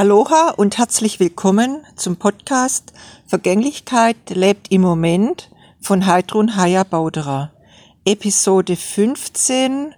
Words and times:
Aloha 0.00 0.54
und 0.56 0.78
herzlich 0.78 1.20
willkommen 1.20 1.84
zum 1.94 2.16
Podcast 2.16 2.94
Vergänglichkeit 3.26 4.16
lebt 4.30 4.72
im 4.72 4.80
Moment 4.80 5.50
von 5.78 6.06
Heidrun 6.06 6.56
Haya 6.56 6.84
Bauderer. 6.84 7.52
Episode 8.06 8.76
15 8.76 9.94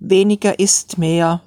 Weniger 0.00 0.58
ist 0.58 0.98
mehr. 0.98 1.40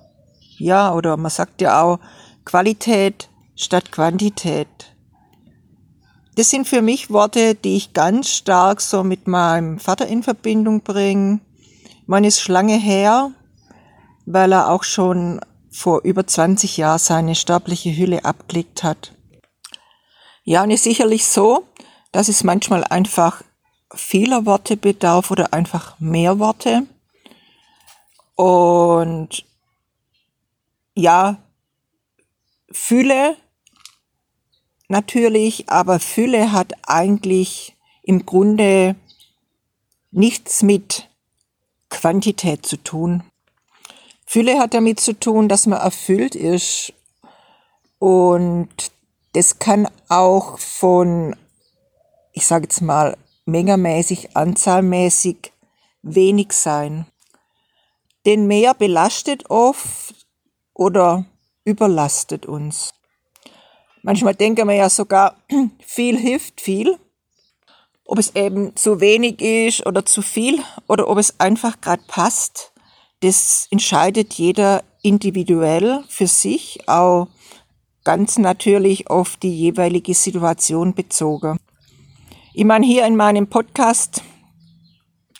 Ja, 0.57 0.95
oder 0.95 1.15
man 1.15 1.29
sagt 1.29 1.61
ja 1.61 1.79
auch 1.83 1.99
Qualität 2.43 3.29
statt 3.55 3.91
Quantität. 3.91 4.95
Das 6.33 6.49
sind 6.49 6.67
für 6.67 6.81
mich 6.81 7.11
Worte, 7.11 7.53
die 7.53 7.75
ich 7.75 7.93
ganz 7.93 8.29
stark 8.29 8.81
so 8.81 9.03
mit 9.03 9.27
meinem 9.27 9.77
Vater 9.77 10.07
in 10.07 10.23
Verbindung 10.23 10.81
bringe. 10.81 11.39
Man 12.07 12.23
ist 12.23 12.41
Schlange 12.41 12.79
her, 12.79 13.29
weil 14.25 14.53
er 14.53 14.71
auch 14.71 14.83
schon 14.83 15.39
vor 15.71 16.01
über 16.03 16.27
20 16.27 16.77
Jahren 16.77 16.99
seine 16.99 17.35
sterbliche 17.35 17.95
Hülle 17.95 18.25
abgelegt 18.25 18.83
hat. 18.83 19.13
Ja, 20.43 20.63
und 20.63 20.71
ist 20.71 20.83
sicherlich 20.83 21.25
so, 21.25 21.67
dass 22.11 22.27
es 22.27 22.43
manchmal 22.43 22.83
einfach 22.83 23.43
vieler 23.93 24.45
Worte 24.45 24.77
bedarf 24.77 25.31
oder 25.31 25.53
einfach 25.53 25.99
mehr 25.99 26.39
Worte. 26.39 26.83
Und 28.35 29.45
ja, 30.95 31.37
Fülle 32.71 33.37
natürlich, 34.87 35.69
aber 35.69 35.99
Fülle 35.99 36.51
hat 36.51 36.73
eigentlich 36.87 37.77
im 38.03 38.25
Grunde 38.25 38.95
nichts 40.11 40.63
mit 40.63 41.09
Quantität 41.89 42.65
zu 42.65 42.77
tun. 42.77 43.23
Fülle 44.31 44.59
hat 44.59 44.73
damit 44.73 45.01
zu 45.01 45.11
tun, 45.11 45.49
dass 45.49 45.67
man 45.67 45.81
erfüllt 45.81 46.35
ist. 46.35 46.93
Und 47.99 48.69
das 49.33 49.59
kann 49.59 49.89
auch 50.07 50.57
von, 50.57 51.35
ich 52.31 52.47
sage 52.47 52.63
jetzt 52.63 52.79
mal, 52.79 53.17
mengermäßig, 53.43 54.37
anzahlmäßig 54.37 55.51
wenig 56.01 56.53
sein. 56.53 57.07
Denn 58.25 58.47
mehr 58.47 58.73
belastet 58.73 59.49
oft 59.49 60.15
oder 60.73 61.25
überlastet 61.65 62.45
uns. 62.45 62.93
Manchmal 64.01 64.35
denken 64.35 64.65
wir 64.65 64.75
ja 64.75 64.89
sogar, 64.89 65.35
viel 65.85 66.17
hilft 66.17 66.61
viel. 66.61 66.97
Ob 68.05 68.17
es 68.17 68.33
eben 68.37 68.77
zu 68.77 69.01
wenig 69.01 69.41
ist 69.41 69.85
oder 69.85 70.05
zu 70.05 70.21
viel 70.21 70.63
oder 70.87 71.09
ob 71.09 71.17
es 71.17 71.37
einfach 71.41 71.81
gerade 71.81 72.03
passt 72.07 72.70
das 73.21 73.67
entscheidet 73.71 74.33
jeder 74.33 74.83
individuell 75.01 76.03
für 76.09 76.27
sich, 76.27 76.87
auch 76.87 77.27
ganz 78.03 78.37
natürlich 78.37 79.09
auf 79.09 79.37
die 79.37 79.55
jeweilige 79.55 80.13
Situation 80.13 80.93
bezogen. 80.93 81.57
Ich 82.53 82.65
meine, 82.65 82.85
hier 82.85 83.05
in 83.05 83.15
meinem 83.15 83.47
Podcast 83.47 84.23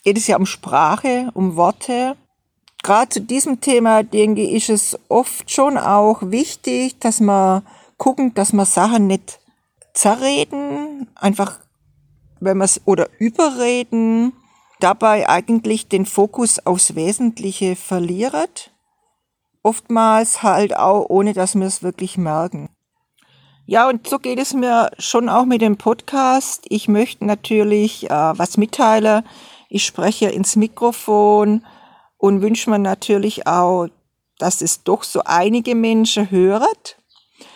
geht 0.04 0.18
es 0.18 0.28
ja 0.28 0.38
um 0.38 0.46
Sprache, 0.46 1.30
um 1.34 1.56
Worte. 1.56 2.16
Gerade 2.84 3.10
zu 3.10 3.22
diesem 3.22 3.62
Thema, 3.62 4.04
denke 4.04 4.42
ich, 4.42 4.70
ist 4.70 4.94
es 4.94 5.00
oft 5.10 5.52
schon 5.52 5.78
auch 5.78 6.22
wichtig, 6.24 7.00
dass 7.00 7.20
man 7.20 7.64
gucken, 7.98 8.34
dass 8.34 8.54
man 8.54 8.66
Sachen 8.66 9.08
nicht 9.08 9.40
zerreden, 9.94 11.08
einfach 11.16 11.60
wenn 12.40 12.58
man 12.58 12.66
es 12.66 12.82
oder 12.86 13.10
überreden, 13.20 14.34
dabei 14.84 15.30
eigentlich 15.30 15.88
den 15.88 16.06
Fokus 16.06 16.66
aufs 16.66 16.96
Wesentliche 16.96 17.76
verliert. 17.76 18.72
Oftmals 19.64 20.44
halt 20.44 20.76
auch, 20.76 21.06
ohne 21.10 21.34
dass 21.34 21.56
wir 21.56 21.66
es 21.66 21.84
wirklich 21.84 22.18
merken. 22.18 22.70
Ja, 23.66 23.88
und 23.88 24.08
so 24.08 24.20
geht 24.20 24.40
es 24.40 24.54
mir 24.54 24.92
schon 24.98 25.30
auch 25.30 25.46
mit 25.46 25.62
dem 25.62 25.78
Podcast. 25.78 26.66
Ich 26.68 26.88
möchte 26.88 27.26
natürlich 27.26 28.10
äh, 28.10 28.14
was 28.14 28.58
mitteilen. 28.58 29.24
Ich 29.70 29.86
spreche 29.86 30.30
ins 30.30 30.56
Mikrofon 30.56 31.64
und 32.18 32.42
wünsche 32.42 32.70
mir 32.70 32.80
natürlich 32.80 33.48
auch, 33.48 33.88
dass 34.40 34.62
es 34.62 34.84
doch 34.84 35.04
so 35.04 35.22
einige 35.24 35.76
Menschen 35.76 36.32
hört. 36.32 36.98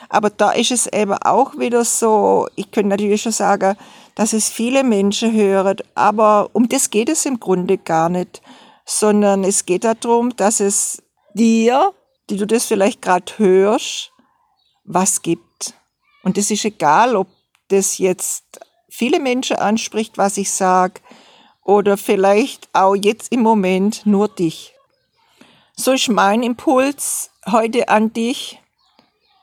Aber 0.08 0.30
da 0.30 0.52
ist 0.52 0.72
es 0.72 0.88
eben 0.88 1.14
auch 1.14 1.58
wieder 1.58 1.84
so, 1.84 2.48
ich 2.56 2.72
könnte 2.72 2.90
natürlich 2.90 3.24
schon 3.24 3.32
sagen, 3.32 3.76
dass 4.16 4.34
es 4.34 4.50
viele 4.50 4.84
Menschen 4.84 5.34
hören, 5.34 5.78
aber 5.94 6.50
um 6.54 6.70
das 6.70 6.90
geht 6.90 7.10
es 7.10 7.26
im 7.26 7.40
Grunde 7.40 7.78
gar 7.78 8.10
nicht, 8.10 8.42
sondern 8.86 9.44
es 9.44 9.66
geht 9.66 9.84
darum, 9.84 10.36
dass 10.36 10.60
es 10.62 11.04
dir, 11.34 11.94
die 12.30 12.38
du 12.38 12.48
das 12.48 12.66
vielleicht 12.66 13.02
gerade 13.02 13.32
hörst, 13.38 14.12
was 14.86 15.22
gibt. 15.22 15.74
Und 16.24 16.38
es 16.38 16.50
ist 16.50 16.66
egal, 16.66 17.16
ob 17.16 17.28
das 17.68 17.98
jetzt 17.98 18.60
viele 18.90 19.20
Menschen 19.20 19.58
anspricht, 19.58 20.18
was 20.18 20.38
ich 20.38 20.52
sage, 20.52 21.02
oder 21.64 21.98
vielleicht 21.98 22.70
auch 22.74 22.96
jetzt 22.96 23.32
im 23.32 23.42
Moment 23.42 24.06
nur 24.06 24.28
dich. 24.28 24.74
So 25.76 25.92
ist 25.92 26.08
mein 26.08 26.44
Impuls 26.44 27.32
heute 27.52 27.90
an 27.90 28.14
dich. 28.14 28.62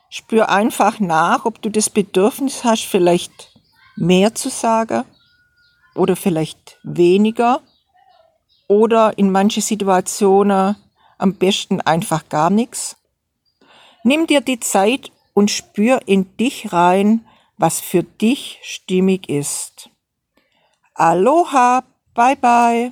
Spür 0.09 0.49
einfach 0.49 0.99
nach, 0.99 1.45
ob 1.45 1.61
du 1.61 1.69
das 1.69 1.89
Bedürfnis 1.89 2.63
hast, 2.63 2.85
vielleicht 2.85 3.52
mehr 3.95 4.35
zu 4.35 4.49
sagen 4.49 5.03
oder 5.95 6.15
vielleicht 6.15 6.79
weniger 6.83 7.61
oder 8.67 9.17
in 9.17 9.31
manche 9.31 9.61
Situationen 9.61 10.75
am 11.17 11.35
besten 11.35 11.81
einfach 11.81 12.27
gar 12.29 12.49
nichts. 12.49 12.97
Nimm 14.03 14.27
dir 14.27 14.41
die 14.41 14.59
Zeit 14.59 15.11
und 15.33 15.51
spür 15.51 16.01
in 16.05 16.35
dich 16.37 16.73
rein, 16.73 17.25
was 17.57 17.79
für 17.79 18.03
dich 18.03 18.59
stimmig 18.63 19.29
ist. 19.29 19.89
Aloha, 20.95 21.83
bye 22.13 22.35
bye. 22.35 22.91